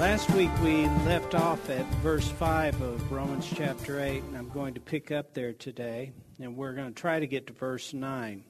[0.00, 4.72] Last week we left off at verse 5 of Romans chapter 8, and I'm going
[4.72, 8.42] to pick up there today, and we're going to try to get to verse 9.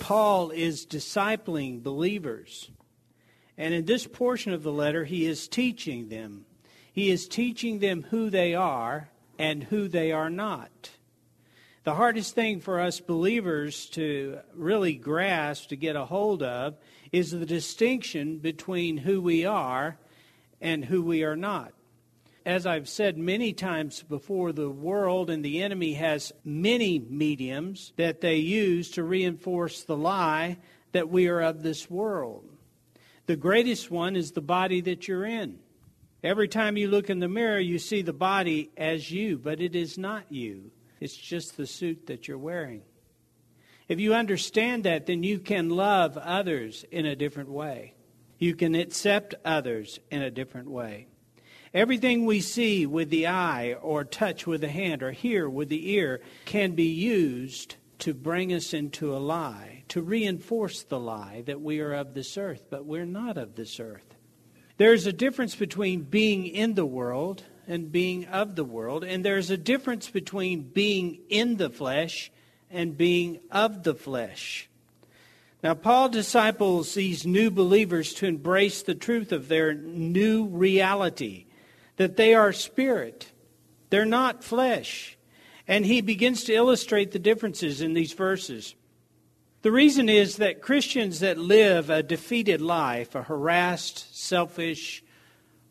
[0.00, 2.70] Paul is discipling believers,
[3.58, 6.46] and in this portion of the letter, he is teaching them.
[6.90, 10.92] He is teaching them who they are and who they are not.
[11.84, 16.78] The hardest thing for us believers to really grasp, to get a hold of,
[17.12, 19.98] is the distinction between who we are
[20.60, 21.72] and who we are not.
[22.46, 28.20] As I've said many times before, the world and the enemy has many mediums that
[28.20, 30.58] they use to reinforce the lie
[30.92, 32.48] that we are of this world.
[33.26, 35.58] The greatest one is the body that you're in.
[36.24, 39.76] Every time you look in the mirror, you see the body as you, but it
[39.76, 40.70] is not you.
[41.00, 42.82] It's just the suit that you're wearing.
[43.88, 47.94] If you understand that, then you can love others in a different way.
[48.38, 51.08] You can accept others in a different way.
[51.74, 55.90] Everything we see with the eye, or touch with the hand, or hear with the
[55.90, 61.60] ear can be used to bring us into a lie, to reinforce the lie that
[61.60, 64.14] we are of this earth, but we're not of this earth.
[64.76, 69.50] There's a difference between being in the world and being of the world, and there's
[69.50, 72.30] a difference between being in the flesh
[72.70, 74.68] and being of the flesh.
[75.62, 81.46] Now, Paul disciples these new believers to embrace the truth of their new reality,
[81.96, 83.32] that they are spirit,
[83.90, 85.16] they're not flesh.
[85.66, 88.74] And he begins to illustrate the differences in these verses.
[89.62, 95.02] The reason is that Christians that live a defeated life, a harassed, selfish,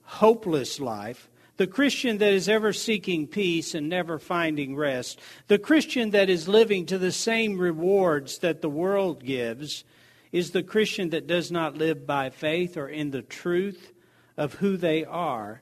[0.03, 6.11] hopeless life, the Christian that is ever seeking peace and never finding rest, the Christian
[6.11, 9.83] that is living to the same rewards that the world gives,
[10.31, 13.91] is the Christian that does not live by faith or in the truth
[14.37, 15.61] of who they are,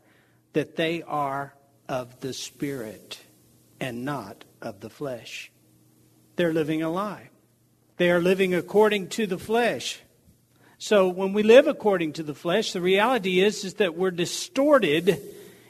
[0.54, 1.56] that they are
[1.88, 3.20] of the Spirit
[3.80, 5.52] and not of the flesh.
[6.36, 7.30] They're living a lie.
[7.98, 10.02] They are living according to the flesh.
[10.78, 15.24] So when we live according to the flesh, the reality is, is that we're distorted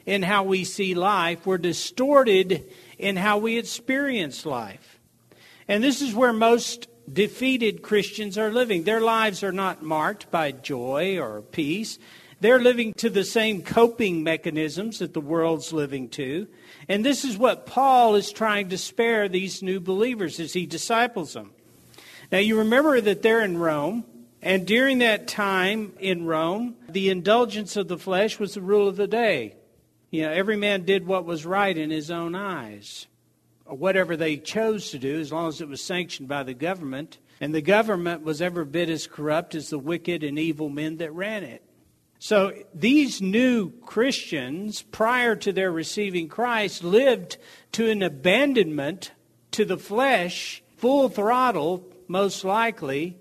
[0.05, 1.45] in how we see life.
[1.45, 2.65] We're distorted
[2.97, 4.99] in how we experience life.
[5.67, 8.83] And this is where most defeated Christians are living.
[8.83, 11.99] Their lives are not marked by joy or peace.
[12.41, 16.47] They're living to the same coping mechanisms that the world's living to.
[16.87, 21.33] And this is what Paul is trying to spare these new believers as he disciples
[21.33, 21.51] them.
[22.31, 24.03] Now, you remember that they're in Rome,
[24.41, 28.95] and during that time in Rome, the indulgence of the flesh was the rule of
[28.95, 29.55] the day.
[30.15, 33.07] You know, every man did what was right in his own eyes,
[33.65, 37.17] or whatever they chose to do, as long as it was sanctioned by the government.
[37.41, 41.11] And the government was every bit as corrupt as the wicked and evil men that
[41.11, 41.63] ran it.
[42.17, 47.37] So these new Christians, prior to their receiving Christ, lived
[47.73, 49.11] to an abandonment
[49.51, 53.17] to the flesh, full throttle, most likely,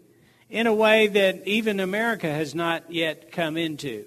[0.48, 4.04] in a way that even America has not yet come into.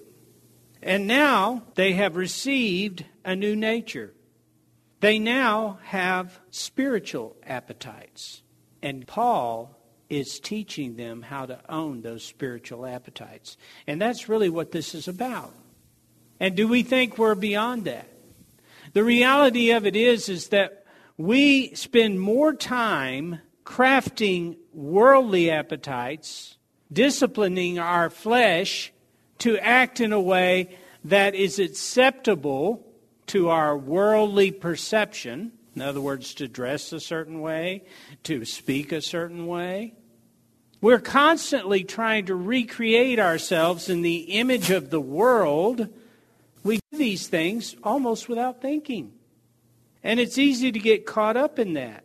[0.82, 4.12] And now they have received a new nature.
[5.00, 8.42] They now have spiritual appetites.
[8.82, 9.76] And Paul
[10.08, 13.56] is teaching them how to own those spiritual appetites.
[13.86, 15.52] And that's really what this is about.
[16.40, 18.08] And do we think we're beyond that?
[18.92, 20.84] The reality of it is is that
[21.16, 26.56] we spend more time crafting worldly appetites
[26.90, 28.92] disciplining our flesh
[29.38, 32.84] to act in a way that is acceptable
[33.28, 35.52] to our worldly perception.
[35.76, 37.84] In other words, to dress a certain way,
[38.24, 39.94] to speak a certain way.
[40.80, 45.88] We're constantly trying to recreate ourselves in the image of the world.
[46.62, 49.12] We do these things almost without thinking.
[50.02, 52.04] And it's easy to get caught up in that.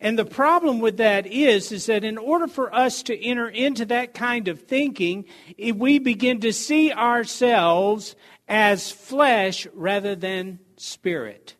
[0.00, 3.84] And the problem with that is, is that in order for us to enter into
[3.86, 5.26] that kind of thinking,
[5.74, 8.16] we begin to see ourselves
[8.48, 11.54] as flesh rather than spirit.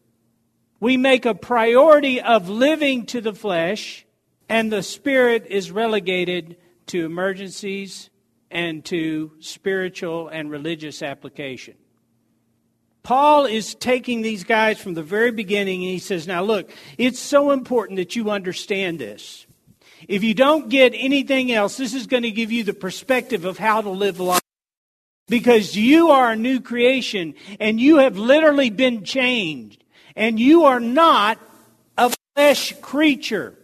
[0.80, 4.06] We make a priority of living to the flesh,
[4.48, 6.56] and the spirit is relegated
[6.86, 8.08] to emergencies
[8.50, 11.74] and to spiritual and religious application.
[13.02, 17.18] Paul is taking these guys from the very beginning and he says, Now look, it's
[17.18, 19.46] so important that you understand this.
[20.08, 23.58] If you don't get anything else, this is going to give you the perspective of
[23.58, 24.40] how to live life.
[25.28, 29.84] Because you are a new creation and you have literally been changed.
[30.16, 31.38] And you are not
[31.96, 33.56] a flesh creature.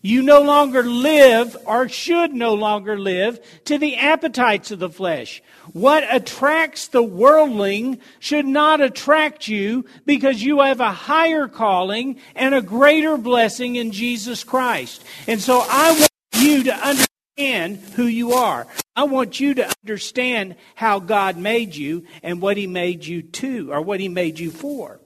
[0.00, 5.42] You no longer live, or should no longer live, to the appetites of the flesh.
[5.72, 12.54] What attracts the worldling should not attract you because you have a higher calling and
[12.54, 15.04] a greater blessing in Jesus Christ.
[15.26, 18.66] And so I want you to understand who you are.
[18.94, 23.72] I want you to understand how God made you and what He made you to,
[23.72, 25.00] or what He made you for.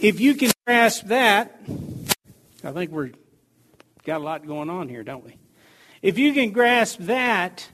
[0.00, 1.60] If you can grasp that,
[2.62, 3.10] I think we're
[4.04, 5.36] got a lot going on here, don't we?
[6.00, 7.68] If you can grasp that,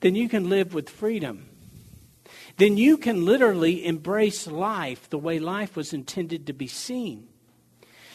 [0.00, 1.48] then you can live with freedom.
[2.56, 7.28] Then you can literally embrace life the way life was intended to be seen.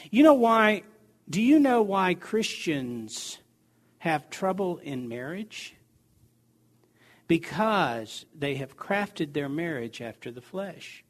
[0.10, 0.84] You know why?
[1.30, 3.38] Do you know why Christians
[4.00, 5.76] have trouble in marriage?
[7.28, 11.04] Because they have crafted their marriage after the flesh.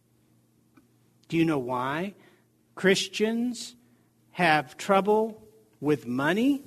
[1.30, 2.16] Do you know why
[2.76, 3.76] Christians
[4.32, 5.42] have trouble
[5.80, 6.62] with money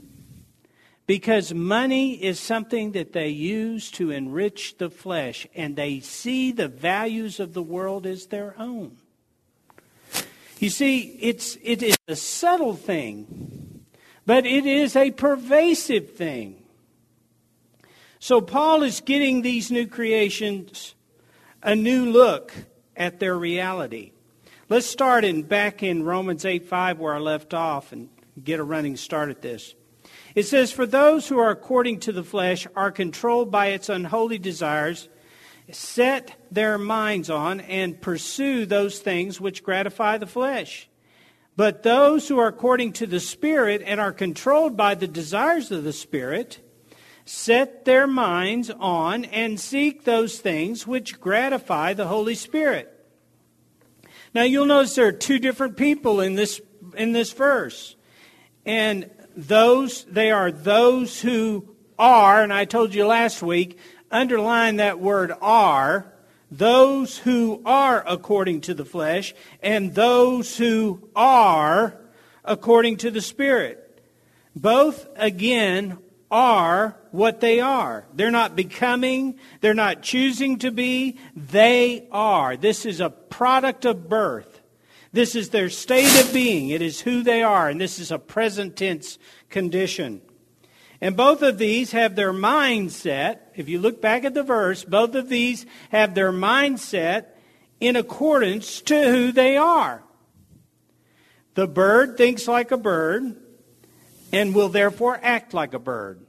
[1.07, 6.69] because money is something that they use to enrich the flesh and they see the
[6.69, 8.97] values of the world as their own.
[10.59, 13.85] You see, it's, it is a subtle thing,
[14.25, 16.63] but it is a pervasive thing.
[18.21, 20.95] So Paul is getting these new creations
[21.63, 22.53] a new look
[22.97, 24.13] at their reality.
[24.69, 28.09] Let's start in back in Romans 8 5 where I left off and
[28.43, 29.75] get a running start at this.
[30.35, 34.39] It says, For those who are according to the flesh are controlled by its unholy
[34.39, 35.09] desires,
[35.71, 40.89] set their minds on and pursue those things which gratify the flesh.
[41.57, 45.85] But those who are according to the Spirit and are controlled by the desires of
[45.85, 46.61] the Spirit,
[47.27, 52.89] set their minds on and seek those things which gratify the Holy Spirit.
[54.35, 56.61] Now you'll notice there are two different people in this,
[56.97, 57.97] in this verse.
[58.65, 61.69] And those, they are those who
[61.99, 63.79] are, and I told you last week,
[64.11, 66.13] underline that word are,
[66.51, 71.97] those who are according to the flesh, and those who are
[72.45, 73.79] according to the Spirit.
[74.55, 75.99] Both, again,
[76.31, 78.07] are what they are.
[78.15, 82.57] They're not becoming, they're not choosing to be, they are.
[82.57, 84.52] This is a product of birth.
[85.13, 86.71] This is their state of being.
[86.71, 89.19] It is who they are, and this is a present tense
[89.51, 90.23] condition.
[91.03, 93.41] And both of these have their mindset.
[93.55, 97.27] If you look back at the verse, both of these have their mindset
[97.81, 100.03] in accordance to who they are.
[101.55, 103.37] The bird thinks like a bird
[104.33, 106.25] and will therefore act like a bird.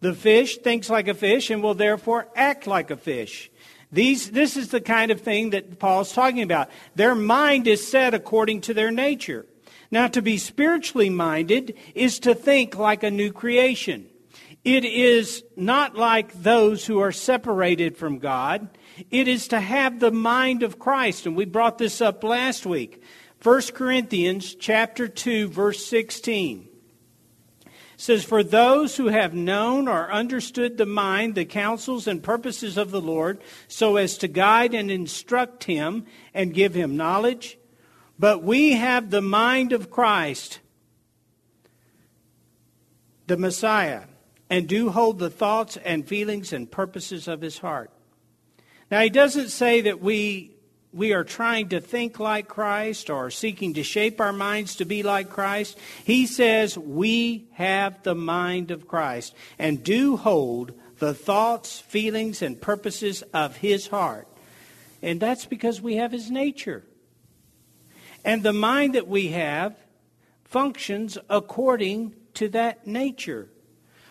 [0.00, 3.50] The fish thinks like a fish and will therefore act like a fish.
[3.90, 6.68] These, this is the kind of thing that Paul's talking about.
[6.94, 9.46] Their mind is set according to their nature.
[9.90, 14.06] Now, to be spiritually minded is to think like a new creation.
[14.64, 18.68] It is not like those who are separated from God.
[19.10, 21.24] It is to have the mind of Christ.
[21.24, 23.02] And we brought this up last week.
[23.42, 26.68] 1 Corinthians chapter 2 verse 16
[27.98, 32.92] says, For those who have known or understood the mind, the counsels and purposes of
[32.92, 37.58] the Lord, so as to guide and instruct him and give him knowledge.
[38.16, 40.60] But we have the mind of Christ,
[43.26, 44.04] the Messiah,
[44.48, 47.90] and do hold the thoughts and feelings and purposes of his heart.
[48.92, 50.57] Now, he doesn't say that we
[50.92, 55.02] we are trying to think like Christ or seeking to shape our minds to be
[55.02, 55.78] like Christ.
[56.04, 62.60] He says we have the mind of Christ and do hold the thoughts, feelings, and
[62.60, 64.26] purposes of his heart.
[65.02, 66.84] And that's because we have his nature.
[68.24, 69.76] And the mind that we have
[70.44, 73.48] functions according to that nature.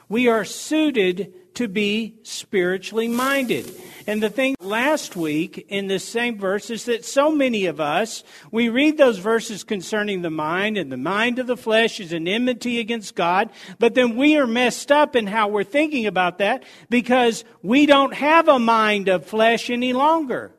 [0.08, 3.70] We are suited to be spiritually minded.
[4.08, 8.24] And the thing last week in the same verse is that so many of us,
[8.52, 12.26] we read those verses concerning the mind, and the mind of the flesh is an
[12.26, 13.50] enmity against God,
[13.80, 18.14] but then we are messed up in how we're thinking about that because we don't
[18.14, 20.54] have a mind of flesh any longer.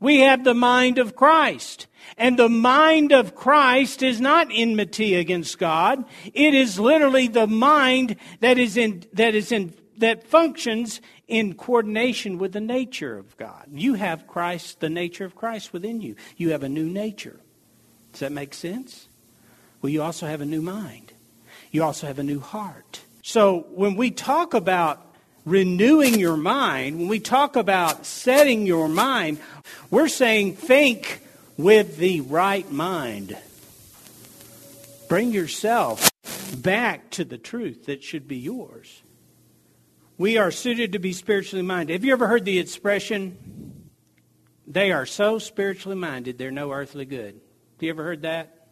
[0.00, 1.86] We have the mind of Christ.
[2.16, 6.04] And the mind of Christ is not enmity against God.
[6.32, 12.38] It is literally the mind that is in, that is in that functions in coordination
[12.38, 13.66] with the nature of God.
[13.72, 16.16] You have Christ, the nature of Christ within you.
[16.36, 17.40] You have a new nature.
[18.12, 19.08] Does that make sense?
[19.80, 21.12] Well, you also have a new mind.
[21.70, 23.00] You also have a new heart.
[23.22, 25.04] So when we talk about
[25.44, 29.38] renewing your mind, when we talk about setting your mind,
[29.90, 31.20] we're saying think
[31.56, 33.36] with the right mind.
[35.08, 36.10] Bring yourself
[36.56, 39.02] back to the truth that should be yours.
[40.16, 41.94] We are suited to be spiritually minded.
[41.94, 43.90] Have you ever heard the expression,
[44.64, 47.34] they are so spiritually minded, they're no earthly good?
[47.34, 48.68] Have you ever heard that?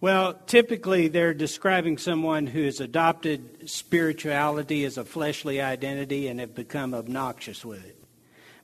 [0.00, 6.54] Well, typically they're describing someone who has adopted spirituality as a fleshly identity and have
[6.54, 8.02] become obnoxious with it.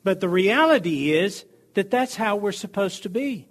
[0.03, 3.47] But the reality is that that's how we're supposed to be.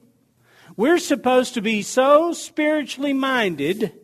[0.75, 3.98] We're supposed to be so spiritually minded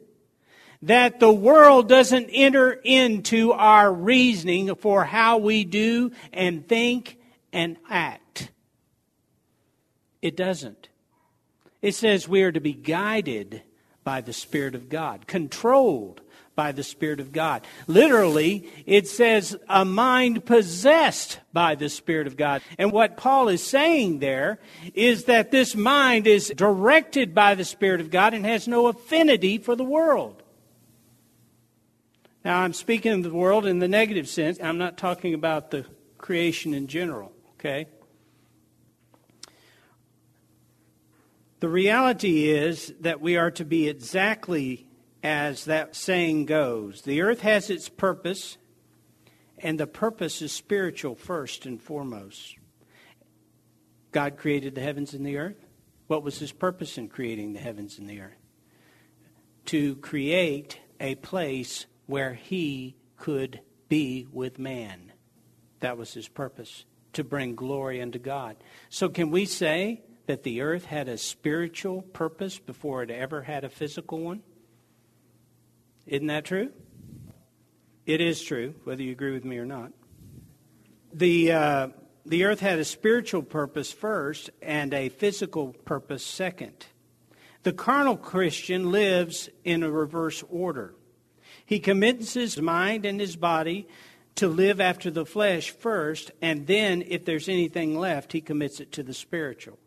[0.85, 7.17] that the world doesn't enter into our reasoning for how we do and think
[7.51, 8.51] and act.
[10.21, 10.89] It doesn't.
[11.81, 13.61] It says we are to be guided
[14.03, 16.21] by the Spirit of God, controlled
[16.55, 17.65] by the Spirit of God.
[17.87, 22.61] Literally, it says a mind possessed by the Spirit of God.
[22.77, 24.59] And what Paul is saying there
[24.93, 29.57] is that this mind is directed by the Spirit of God and has no affinity
[29.57, 30.43] for the world.
[32.45, 34.59] Now, I'm speaking of the world in the negative sense.
[34.61, 35.83] I'm not talking about the
[36.19, 37.87] creation in general, okay?
[41.59, 44.87] The reality is that we are to be exactly
[45.23, 47.01] as that saying goes.
[47.01, 48.57] The earth has its purpose,
[49.57, 52.57] and the purpose is spiritual first and foremost.
[54.11, 55.65] God created the heavens and the earth.
[56.05, 58.37] What was his purpose in creating the heavens and the earth?
[59.65, 65.11] To create a place where he could be with man.
[65.79, 68.57] That was his purpose, to bring glory unto God.
[68.89, 73.63] So, can we say that the earth had a spiritual purpose before it ever had
[73.63, 74.41] a physical one?
[76.05, 76.71] Isn't that true?
[78.05, 79.91] It is true, whether you agree with me or not.
[81.13, 81.87] The, uh,
[82.25, 86.85] the earth had a spiritual purpose first and a physical purpose second.
[87.63, 90.93] The carnal Christian lives in a reverse order.
[91.65, 93.87] He commits his mind and his body
[94.35, 98.91] to live after the flesh first, and then, if there's anything left, he commits it
[98.93, 99.79] to the spiritual.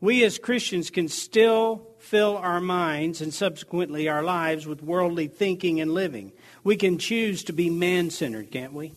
[0.00, 5.80] We as Christians can still fill our minds and subsequently our lives with worldly thinking
[5.80, 6.32] and living.
[6.64, 8.92] We can choose to be man centered, can't we?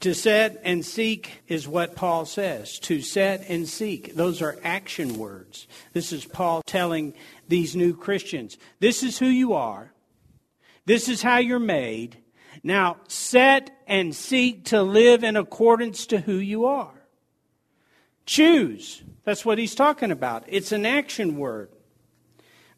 [0.00, 2.78] To set and seek is what Paul says.
[2.80, 4.14] To set and seek.
[4.14, 5.66] Those are action words.
[5.92, 7.14] This is Paul telling
[7.48, 9.92] these new Christians this is who you are.
[10.88, 12.16] This is how you're made.
[12.62, 17.04] Now, set and seek to live in accordance to who you are.
[18.24, 19.02] Choose.
[19.24, 20.44] That's what he's talking about.
[20.46, 21.68] It's an action word.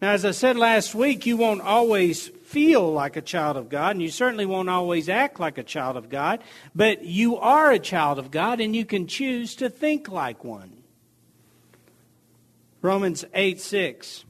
[0.02, 3.92] Now, as I said last week, you won't always feel like a child of God,
[3.92, 6.42] and you certainly won't always act like a child of God,
[6.74, 10.82] but you are a child of God, and you can choose to think like one.
[12.82, 14.24] Romans 8 6.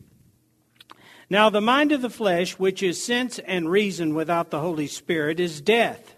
[1.32, 5.38] Now, the mind of the flesh, which is sense and reason without the Holy Spirit,
[5.38, 6.16] is death.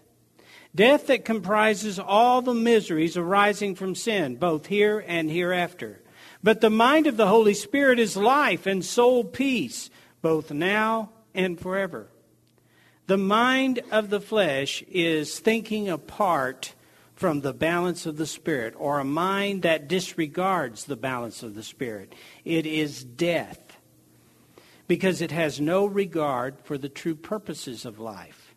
[0.73, 6.01] Death that comprises all the miseries arising from sin, both here and hereafter.
[6.41, 9.91] But the mind of the Holy Spirit is life and soul peace,
[10.23, 12.07] both now and forever.
[13.05, 16.73] The mind of the flesh is thinking apart
[17.13, 21.61] from the balance of the Spirit, or a mind that disregards the balance of the
[21.61, 22.13] Spirit.
[22.43, 23.62] It is death
[24.87, 28.53] because it has no regard for the true purposes of life.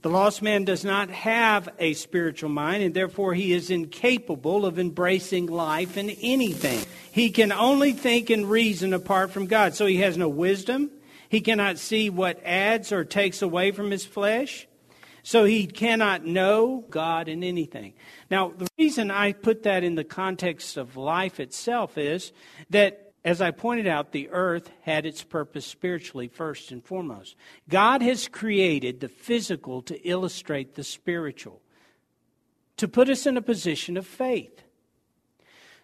[0.00, 4.78] The lost man does not have a spiritual mind, and therefore he is incapable of
[4.78, 6.86] embracing life in anything.
[7.10, 9.74] He can only think and reason apart from God.
[9.74, 10.92] So he has no wisdom.
[11.28, 14.68] He cannot see what adds or takes away from his flesh.
[15.24, 17.94] So he cannot know God in anything.
[18.30, 22.32] Now, the reason I put that in the context of life itself is
[22.70, 27.36] that as I pointed out, the earth had its purpose spiritually first and foremost.
[27.68, 31.60] God has created the physical to illustrate the spiritual,
[32.76, 34.62] to put us in a position of faith.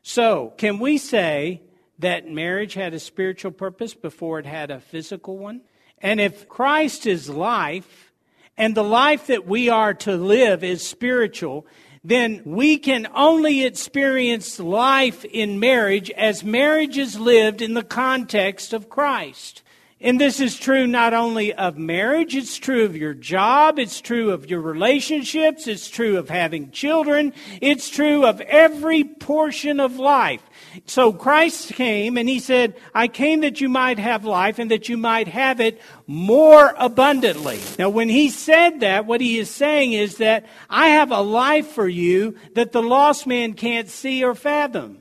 [0.03, 1.62] So, can we say
[1.99, 5.62] that marriage had a spiritual purpose before it had a physical one?
[5.99, 8.12] And if Christ is life,
[8.57, 11.67] and the life that we are to live is spiritual,
[12.04, 18.75] then we can only experience life in marriage as marriage is lived in the context
[18.75, 19.62] of Christ.
[20.04, 24.32] And this is true not only of marriage, it's true of your job, it's true
[24.32, 27.32] of your relationships, it's true of having children,
[27.62, 30.42] it's true of every portion of life.
[30.84, 34.90] So Christ came and he said, I came that you might have life and that
[34.90, 37.61] you might have it more abundantly.
[37.78, 41.68] Now, when he said that, what he is saying is that I have a life
[41.68, 45.00] for you that the lost man can't see or fathom.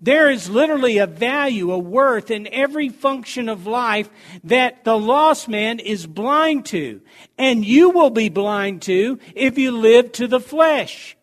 [0.00, 4.08] There is literally a value, a worth in every function of life
[4.44, 7.00] that the lost man is blind to.
[7.38, 11.16] And you will be blind to if you live to the flesh.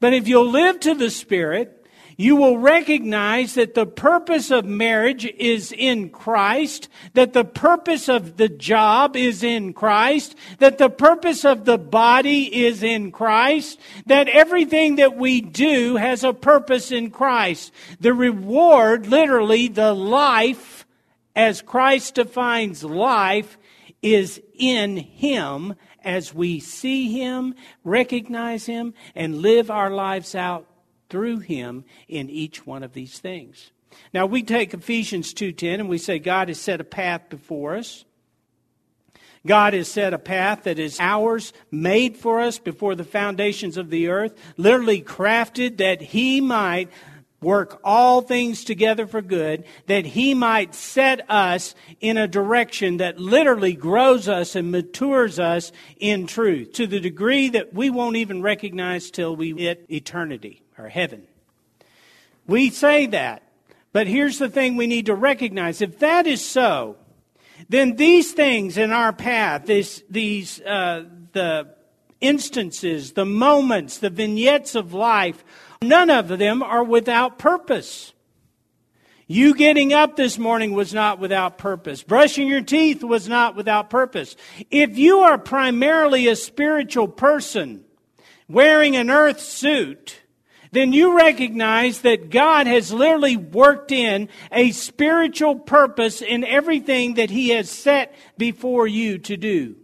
[0.00, 1.77] But if you'll live to the Spirit,
[2.20, 8.36] you will recognize that the purpose of marriage is in Christ, that the purpose of
[8.36, 14.28] the job is in Christ, that the purpose of the body is in Christ, that
[14.28, 17.72] everything that we do has a purpose in Christ.
[18.00, 20.86] The reward, literally the life,
[21.36, 23.56] as Christ defines life,
[24.02, 30.66] is in Him as we see Him, recognize Him, and live our lives out
[31.08, 33.70] through him in each one of these things.
[34.12, 38.04] Now we take Ephesians 2:10 and we say God has set a path before us.
[39.46, 43.88] God has set a path that is ours, made for us before the foundations of
[43.88, 46.90] the earth, literally crafted that he might
[47.40, 53.20] work all things together for good, that he might set us in a direction that
[53.20, 58.42] literally grows us and matures us in truth to the degree that we won't even
[58.42, 61.26] recognize till we hit eternity or heaven.
[62.46, 63.42] We say that.
[63.92, 65.80] But here's the thing we need to recognize.
[65.80, 66.96] If that is so,
[67.68, 71.74] then these things in our path, this, these, uh, the
[72.20, 75.44] instances, the moments, the vignettes of life,
[75.82, 78.12] none of them are without purpose.
[79.26, 82.02] You getting up this morning was not without purpose.
[82.02, 84.36] Brushing your teeth was not without purpose.
[84.70, 87.84] If you are primarily a spiritual person
[88.48, 90.20] wearing an earth suit,
[90.70, 97.30] then you recognize that God has literally worked in a spiritual purpose in everything that
[97.30, 99.76] He has set before you to do.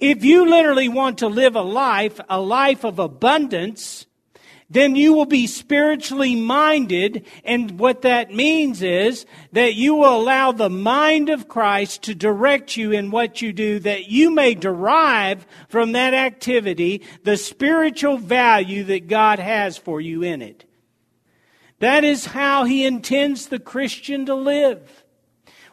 [0.00, 4.06] If you literally want to live a life, a life of abundance,
[4.70, 7.26] then you will be spiritually minded.
[7.44, 12.76] And what that means is that you will allow the mind of Christ to direct
[12.76, 18.84] you in what you do, that you may derive from that activity the spiritual value
[18.84, 20.64] that God has for you in it.
[21.80, 25.03] That is how He intends the Christian to live.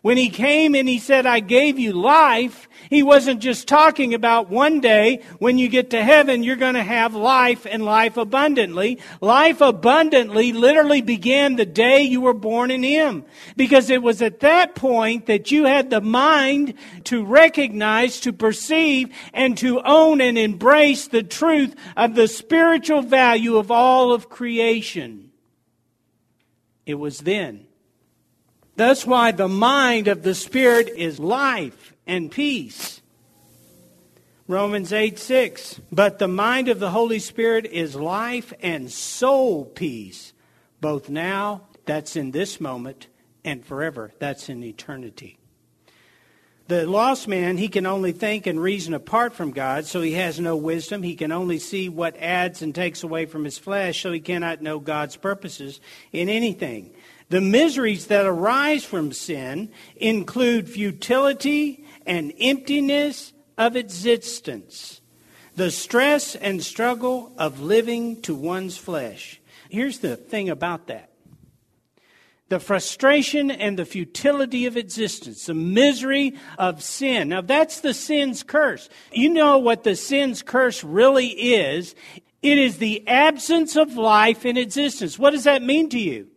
[0.02, 4.50] When he came and he said, I gave you life, he wasn't just talking about
[4.50, 9.00] one day when you get to heaven, you're going to have life and life abundantly.
[9.22, 13.26] Life abundantly literally began the day you were born in him.
[13.56, 19.16] Because it was at that point that you had the mind to recognize, to perceive,
[19.36, 25.30] and to own and embrace the truth of the spiritual value of all of creation.
[26.88, 27.68] It was then.
[28.75, 33.01] That's why the mind of the Spirit is life and peace.
[34.47, 35.81] Romans 8 6.
[35.91, 40.34] But the mind of the Holy Spirit is life and soul peace,
[40.79, 43.07] both now, that's in this moment,
[43.43, 45.38] and forever, that's in eternity.
[46.67, 50.39] The lost man, he can only think and reason apart from God, so he has
[50.39, 51.03] no wisdom.
[51.03, 54.62] He can only see what adds and takes away from his flesh, so he cannot
[54.62, 55.81] know God's purposes
[56.13, 56.93] in anything.
[57.32, 65.00] The miseries that arise from sin include futility and emptiness of existence,
[65.56, 69.39] the stress and struggle of living to one's flesh.
[69.70, 71.10] Here's the thing about that
[72.50, 77.30] the frustration and the futility of existence, the misery of sin.
[77.30, 78.89] Now, that's the sin's curse.
[79.13, 81.96] You know what the sin's curse really is?
[82.41, 85.17] It is the absence of life in existence.
[85.17, 86.31] What does that mean to you?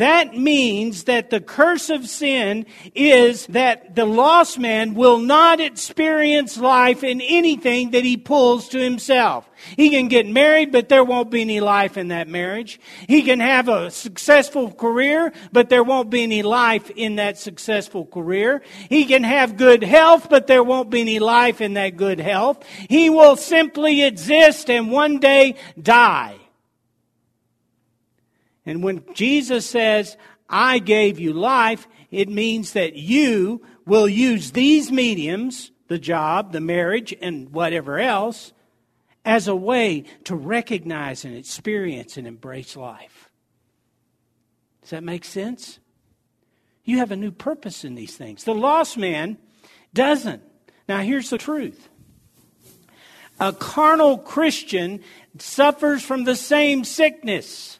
[0.00, 6.56] That means that the curse of sin is that the lost man will not experience
[6.56, 9.46] life in anything that he pulls to himself.
[9.76, 12.80] He can get married, but there won't be any life in that marriage.
[13.08, 18.06] He can have a successful career, but there won't be any life in that successful
[18.06, 18.62] career.
[18.88, 22.64] He can have good health, but there won't be any life in that good health.
[22.88, 26.39] He will simply exist and one day die.
[28.70, 30.16] And when Jesus says,
[30.48, 36.60] I gave you life, it means that you will use these mediums, the job, the
[36.60, 38.52] marriage, and whatever else,
[39.24, 43.28] as a way to recognize and experience and embrace life.
[44.82, 45.80] Does that make sense?
[46.84, 48.44] You have a new purpose in these things.
[48.44, 49.36] The lost man
[49.92, 50.44] doesn't.
[50.88, 51.88] Now, here's the truth
[53.40, 55.00] a carnal Christian
[55.38, 57.79] suffers from the same sickness.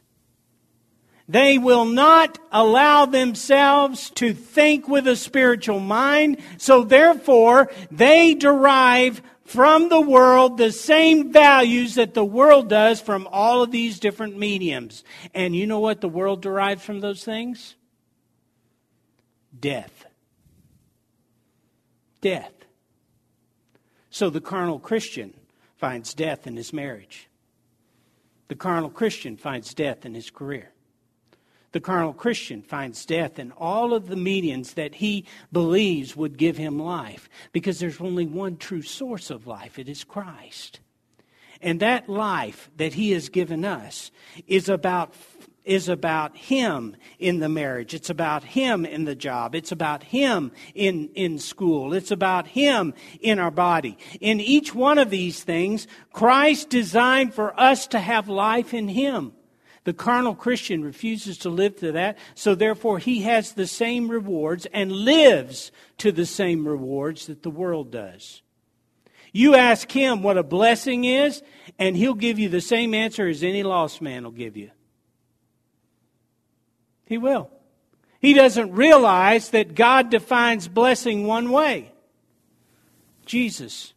[1.30, 9.22] They will not allow themselves to think with a spiritual mind, so therefore they derive
[9.44, 14.38] from the world the same values that the world does from all of these different
[14.38, 15.04] mediums.
[15.32, 17.76] And you know what the world derives from those things?
[19.56, 20.06] Death.
[22.20, 22.54] Death.
[24.10, 25.34] So the carnal Christian
[25.76, 27.28] finds death in his marriage.
[28.48, 30.72] The carnal Christian finds death in his career.
[31.72, 36.56] The carnal Christian finds death in all of the mediums that he believes would give
[36.56, 40.80] him life because there's only one true source of life it is Christ.
[41.62, 44.10] And that life that he has given us
[44.46, 45.14] is about
[45.62, 47.92] is about him in the marriage.
[47.92, 49.54] It's about him in the job.
[49.54, 51.92] It's about him in, in school.
[51.92, 53.98] It's about him in our body.
[54.20, 59.32] In each one of these things, Christ designed for us to have life in him.
[59.90, 64.68] The carnal Christian refuses to live to that, so therefore he has the same rewards
[64.72, 68.40] and lives to the same rewards that the world does.
[69.32, 71.42] You ask him what a blessing is,
[71.76, 74.70] and he'll give you the same answer as any lost man will give you.
[77.06, 77.50] He will.
[78.20, 81.90] He doesn't realize that God defines blessing one way
[83.26, 83.92] Jesus.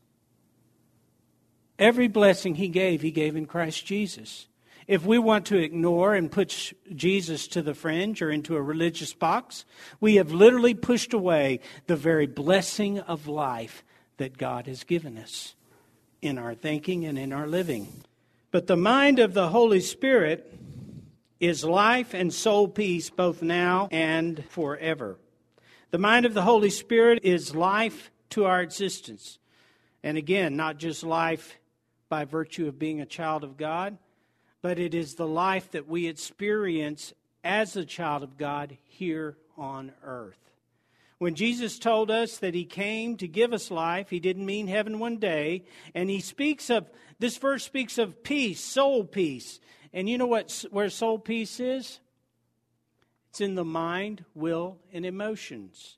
[1.77, 4.47] Every blessing he gave, he gave in Christ Jesus.
[4.88, 9.13] If we want to ignore and push Jesus to the fringe or into a religious
[9.13, 9.65] box,
[10.00, 13.84] we have literally pushed away the very blessing of life
[14.17, 15.56] that God has given us
[16.22, 17.88] in our thinking and in our living.
[18.52, 20.54] But the mind of the Holy Spirit
[21.39, 25.17] is life and soul peace both now and forever.
[25.91, 29.39] The mind of the Holy Spirit is life to our existence.
[30.04, 31.58] And again, not just life
[32.10, 33.98] by virtue of being a child of God,
[34.63, 39.91] but it is the life that we experience as a child of God here on
[40.02, 40.39] earth.
[41.19, 44.99] When Jesus told us that he came to give us life, he didn't mean heaven
[44.99, 45.65] one day.
[45.93, 49.60] And he speaks of, this verse speaks of peace, soul peace.
[49.93, 51.99] And you know what, where soul peace is?
[53.30, 55.97] It's in the mind, will, and emotions.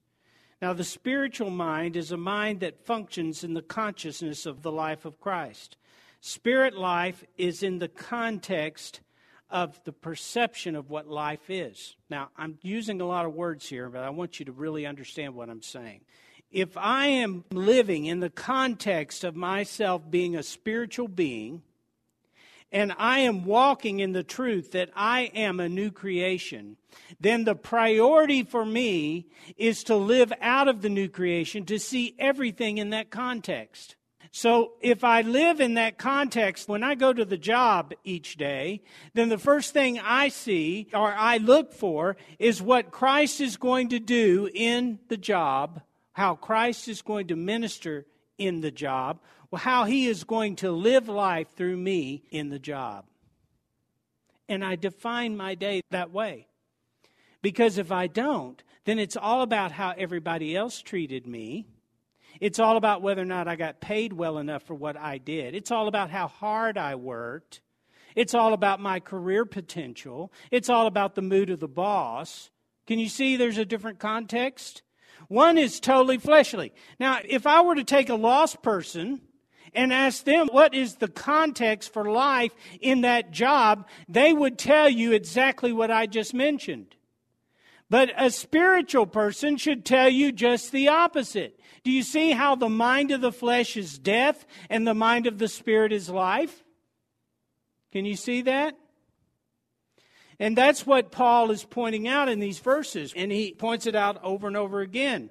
[0.61, 5.05] Now, the spiritual mind is a mind that functions in the consciousness of the life
[5.05, 5.77] of Christ.
[6.25, 8.99] Spirit life is in the context
[9.47, 11.95] of the perception of what life is.
[12.09, 15.35] Now, I'm using a lot of words here, but I want you to really understand
[15.35, 16.01] what I'm saying.
[16.49, 21.61] If I am living in the context of myself being a spiritual being,
[22.71, 26.77] and I am walking in the truth that I am a new creation,
[27.19, 32.15] then the priority for me is to live out of the new creation, to see
[32.17, 33.95] everything in that context.
[34.35, 38.81] So if I live in that context, when I go to the job each day,
[39.13, 43.87] then the first thing I see or I look for is what Christ is going
[43.89, 48.05] to do in the job, how Christ is going to minister
[48.37, 49.21] in the job,
[49.55, 53.05] how he is going to live life through me in the job.
[54.49, 56.47] And I define my day that way.
[57.41, 61.67] Because if I don't, then it's all about how everybody else treated me
[62.39, 65.55] it's all about whether or not I got paid well enough for what I did.
[65.55, 67.61] It's all about how hard I worked.
[68.15, 70.31] It's all about my career potential.
[70.51, 72.49] It's all about the mood of the boss.
[72.87, 74.83] Can you see there's a different context?
[75.27, 76.71] One is totally fleshly.
[76.99, 79.21] Now, if I were to take a lost person
[79.73, 84.87] and ask them what is the context for life in that job, they would tell
[84.87, 86.94] you exactly what I just mentioned.
[87.95, 91.57] But a spiritual person should tell you just the opposite.
[91.85, 95.37] Do you see how the mind of the flesh is death and the mind of
[95.37, 96.65] the spirit is life?
[97.93, 98.77] Can you see that?
[100.41, 104.21] And that's what Paul is pointing out in these verses, and he points it out
[104.25, 105.29] over and over again.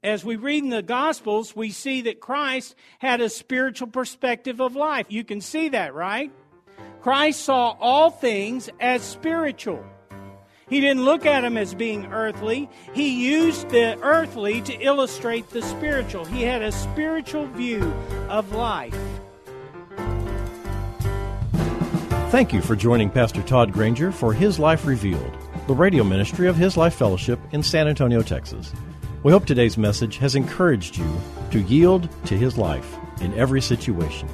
[0.00, 4.76] As we read in the Gospels, we see that Christ had a spiritual perspective of
[4.76, 5.06] life.
[5.08, 6.30] You can see that, right?
[7.00, 9.84] Christ saw all things as spiritual.
[10.72, 12.66] He didn't look at them as being earthly.
[12.94, 16.24] He used the earthly to illustrate the spiritual.
[16.24, 17.92] He had a spiritual view
[18.30, 18.96] of life.
[22.30, 26.56] Thank you for joining Pastor Todd Granger for His Life Revealed, the radio ministry of
[26.56, 28.72] His Life Fellowship in San Antonio, Texas.
[29.24, 34.26] We hope today's message has encouraged you to yield to His life in every situation,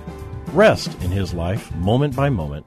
[0.53, 2.64] rest in His life moment by moment,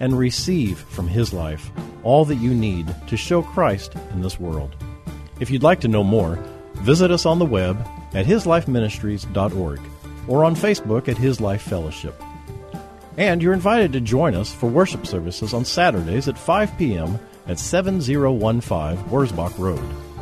[0.00, 1.70] and receive from His life
[2.02, 4.74] all that you need to show Christ in this world.
[5.40, 6.38] If you'd like to know more,
[6.74, 7.78] visit us on the web
[8.12, 9.80] at hislifeministries.org
[10.28, 12.20] or on Facebook at His Life Fellowship.
[13.16, 17.18] And you're invited to join us for worship services on Saturdays at 5 p.m.
[17.46, 20.13] at 7015 Wurzbach Road.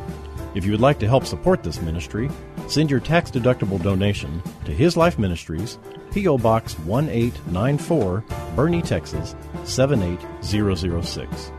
[0.54, 2.30] If you would like to help support this ministry,
[2.68, 5.78] send your tax deductible donation to His Life Ministries,
[6.12, 6.38] P.O.
[6.38, 9.34] Box 1894, Boerne, Texas
[9.64, 11.52] 78006.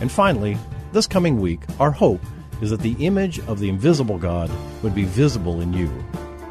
[0.00, 0.56] And finally,
[0.92, 2.20] this coming week, our hope
[2.60, 4.50] is that the image of the invisible God
[4.82, 5.90] would be visible in you.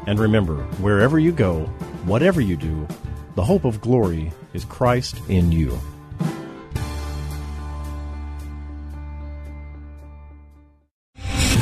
[0.06, 1.64] And remember, wherever you go,
[2.04, 2.86] whatever you do,
[3.36, 5.78] the hope of glory is Christ in you.